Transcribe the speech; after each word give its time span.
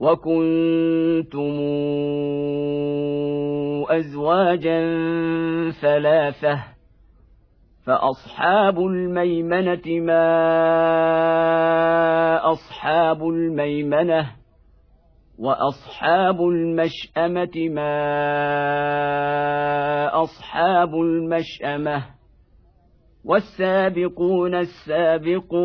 وكنتم 0.00 1.54
أزواجا 3.90 4.80
ثلاثة 5.70 6.64
فأصحاب 7.86 8.78
الميمنة 8.78 10.00
ما 10.00 10.24
أصحاب 12.52 13.28
الميمنة 13.28 14.30
وأصحاب 15.38 16.40
المشأمة 16.40 17.68
ما 17.68 17.94
أصحاب 20.22 20.94
المشأمة 20.94 22.04
والسابقون 23.24 24.54
السابقون 24.54 25.64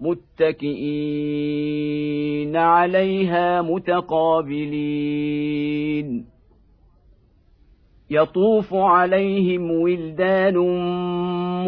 متكئين 0.00 1.06
عليها 2.56 3.62
متقابلين. 3.62 5.16
يطوف 8.10 8.74
عليهم 8.74 9.70
ولدان 9.70 10.56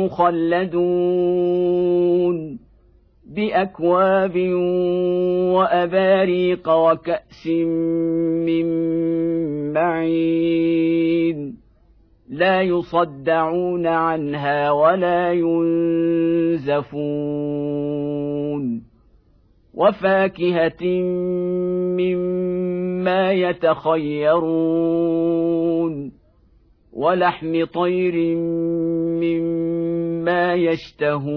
مخلدون 0.01 1.49
بأكواب 3.27 4.37
وأباريق 5.55 6.69
وكأس 6.69 7.47
من 8.47 8.67
معين. 9.73 11.58
لا 12.29 12.63
يصدعون 12.63 13.87
عنها 13.87 14.71
ولا 14.71 15.33
ينزفون. 15.33 16.69
وفاكهة 19.75 21.03
مما 21.97 23.33
يتخيرون. 23.33 24.49
ولحم 26.93 27.65
طير 27.65 28.37
مما 29.21 30.55
يشتهون. 30.55 31.29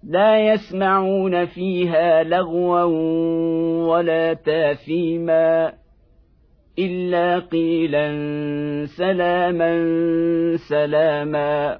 لا 0.09 0.53
يسمعون 0.53 1.45
فيها 1.45 2.23
لغوا 2.23 2.83
ولا 3.87 4.33
تاثيما 4.33 5.73
إلا 6.79 7.39
قيلا 7.39 8.15
سلاما 8.85 9.85
سلاما. 10.69 11.79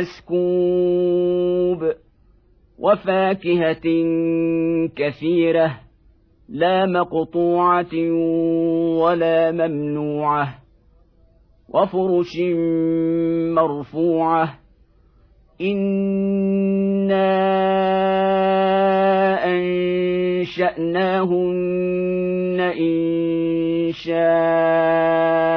مسكوب 0.00 1.92
وفاكهه 2.78 3.86
كثيره 4.96 5.80
لا 6.48 6.86
مقطوعه 6.86 7.94
ولا 9.00 9.52
ممنوعه 9.52 10.58
وفرش 11.68 12.36
مرفوعه 13.54 14.58
أنا 15.60 17.26
انشاناهن 21.06 22.60
ان 22.60 23.92
شاء 23.92 25.56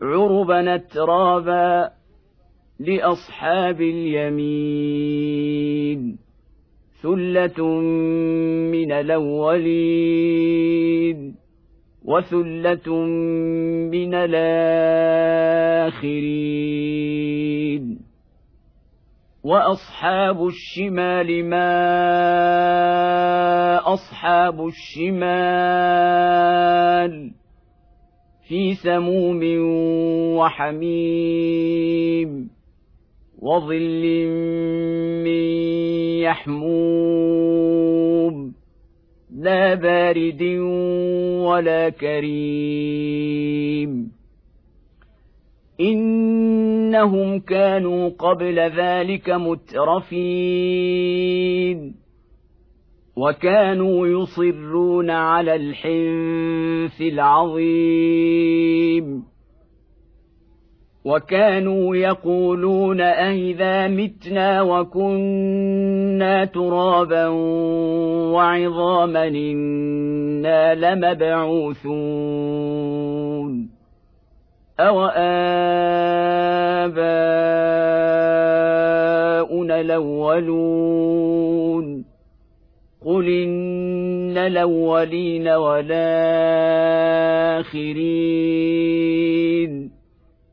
عربا 0.03 0.75
اترابا 0.75 1.91
لأصحاب 2.81 3.81
اليمين. 3.81 5.21
ثلة 7.03 7.65
من 8.71 8.93
الأولين 8.93 10.21
وثلة 12.05 12.95
من 13.91 14.15
الآخرين. 14.15 14.91
واصحاب 19.45 20.47
الشمال 20.47 21.45
ما 21.45 21.71
اصحاب 23.95 24.67
الشمال 24.67 25.31
في 28.49 28.75
سموم 28.75 29.41
وحميم 30.37 31.70
وظل 33.38 34.26
من 35.25 35.43
يحموم 36.20 37.81
لا 39.31 39.75
بارد 39.75 40.43
ولا 41.41 41.88
كريم 41.88 43.41
إنهم 45.81 47.38
كانوا 47.38 48.09
قبل 48.09 48.59
ذلك 48.59 49.31
مترفين. 49.31 50.61
وكانوا 53.17 54.06
يصرون 54.06 55.11
على 55.11 55.55
الحنث 55.55 57.00
العظيم. 57.00 58.50
وكانوا 61.05 61.97
يقولون 61.97 63.00
أئذا 63.00 63.88
متنا 63.88 64.62
وكنا 64.62 66.44
ترابا 66.44 67.29
وعظاما 68.33 69.29
إنا 69.29 70.75
لمبعوثون. 70.75 71.81
أوآباؤنا 74.88 75.41
الأولون 79.81 81.31
قل 83.06 83.29
إن 83.29 84.38
الأولين 84.38 85.49
والآخرين 85.49 86.00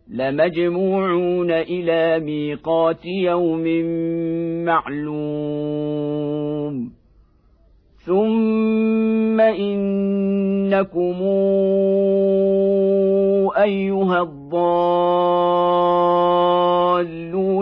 لمجموعون 0.07 1.51
إلى 1.51 2.19
ميقات 2.19 3.05
يوم 3.05 3.63
معلوم 4.65 6.36
ثم 8.07 9.39
انكم 9.41 11.19
ايها 13.57 14.21
الضالون 14.21 14.61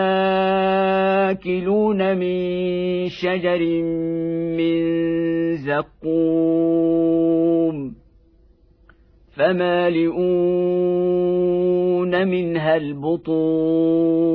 من 2.17 3.09
شجر 3.09 3.83
من 4.59 4.77
زقوم 5.57 7.05
فمالئون 9.37 10.55
منها 12.29 12.77
البطون 12.77 14.35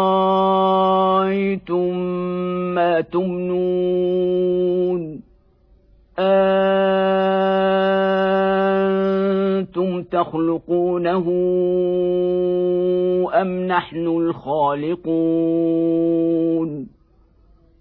ما 2.75 3.01
تمنون 3.01 4.51
أنتم 9.61 10.03
تخلقونه 10.03 11.25
أم 13.41 13.67
نحن 13.67 14.07
الخالقون 14.07 15.31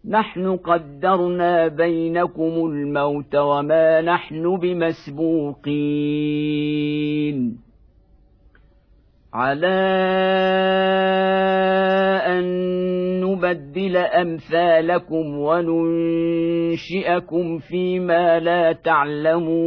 نحن 0.08 0.56
قدرنا 0.56 1.68
بينكم 1.68 2.42
الموت 2.42 3.36
وما 3.36 4.00
نحن 4.00 4.56
بمسبوقين 4.56 5.70
على 9.34 9.66
أن 12.26 12.89
نبدل 13.50 13.96
أمثالكم 13.96 15.38
وننشئكم 15.38 16.78
فيما 17.58 18.40
لا 18.40 18.72
تعلمون. 18.72 19.60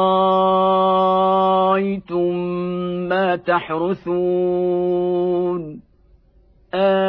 ما 3.09 3.35
تحرثون؟ 3.35 4.73
أنتم 6.73 7.05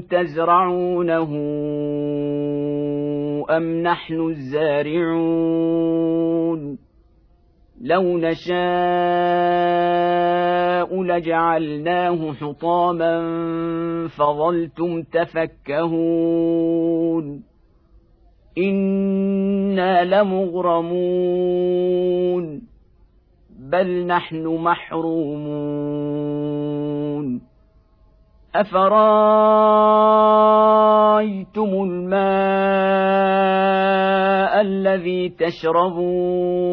تزرعونه 0.00 1.28
ام 3.50 3.82
نحن 3.82 4.20
الزارعون 4.30 5.68
لو 7.80 8.18
نشاء 8.18 8.58
لجعلناه 11.02 12.32
حطاما 12.32 13.18
فظلتم 14.08 15.02
تفكهون 15.02 16.38
أنا 18.58 20.04
لمغرمون 20.04 21.48
بل 23.72 24.06
نحن 24.06 24.46
محرومون 24.46 25.48
افرايتم 28.54 28.90
الماء 31.84 32.20
الذي 34.60 35.28
تشربون 35.28 36.70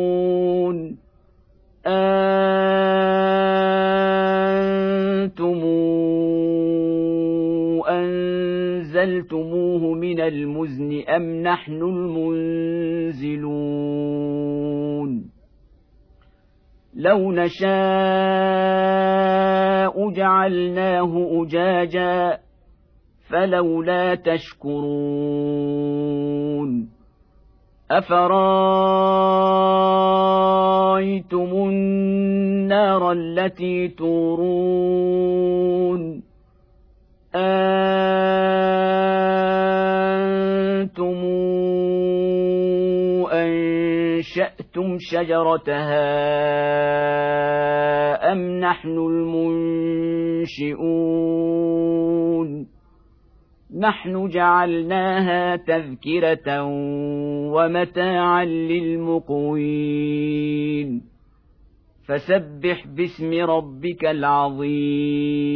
أنتم 1.86 2.65
انزلتموه 7.89 9.94
من 9.94 10.21
المزن 10.21 11.01
ام 11.09 11.44
نحن 11.44 11.81
المنزلون 11.81 13.56
لو 16.95 17.31
نشاء 17.31 17.65
جعلناه 20.09 21.30
أجاجا 21.31 22.38
فلولا 23.30 24.15
تشكرون 24.15 25.66
أفرأيتم 27.92 28.30
النار 31.69 33.11
التي 33.11 33.87
تورون 33.87 35.35
أنتم 37.35 37.74
انشاتم 44.77 44.97
شجرتها 44.99 46.05
ام 48.31 48.59
نحن 48.59 48.97
المنشئون 50.47 50.85
نحن 53.79 54.27
جعلناها 54.27 55.55
تذكره 55.55 56.63
ومتاعا 57.53 58.45
للمقوين 58.45 59.85
فسبح 62.07 62.87
باسم 62.87 63.33
ربك 63.33 64.05
العظيم 64.05 65.55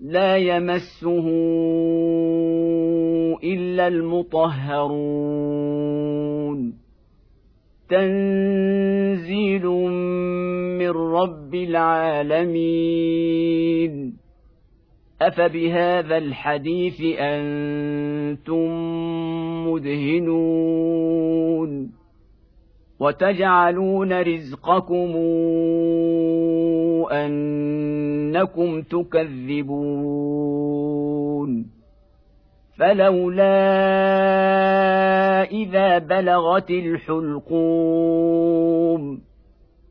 لا 0.00 0.36
يمسه 0.36 1.28
إلا 3.44 3.88
المطهرون. 3.88 5.26
تنزيل 7.88 9.66
من 10.78 10.90
رب 10.90 11.54
العالمين. 11.54 12.56
أفبهذا 15.22 16.16
الحديث 16.18 17.00
أنتم 17.18 18.68
مدهنون. 19.68 21.26
وتجعلون 23.00 24.22
رزقكم 24.22 25.16
أنكم 27.12 28.82
تكذبون. 28.82 30.16
فلولا 32.78 33.56
إذا 35.42 35.98
بلغت 35.98 36.70
الحلقوم 36.70 37.96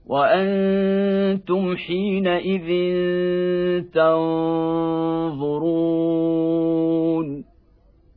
وأنتم 0.06 1.76
حينئذ 1.76 2.70
تنظرون. 3.94 5.16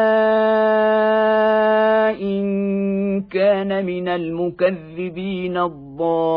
إن 2.22 3.22
كان 3.22 3.86
من 3.86 4.08
المكذبين 4.08 5.58
الضالين. 5.58 6.34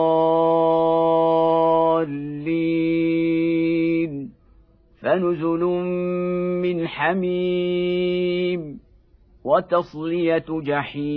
فنزل 5.03 5.65
من 6.63 6.89
حميم 6.89 8.81
وتصلية 9.45 10.45
جحيم. 10.49 11.17